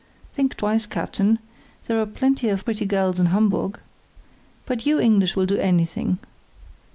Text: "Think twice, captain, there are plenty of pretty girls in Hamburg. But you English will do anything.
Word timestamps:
"Think 0.33 0.57
twice, 0.57 0.87
captain, 0.87 1.37
there 1.85 2.01
are 2.01 2.07
plenty 2.07 2.49
of 2.49 2.65
pretty 2.65 2.87
girls 2.87 3.19
in 3.19 3.27
Hamburg. 3.27 3.79
But 4.65 4.83
you 4.83 4.99
English 4.99 5.35
will 5.35 5.45
do 5.45 5.59
anything. 5.59 6.17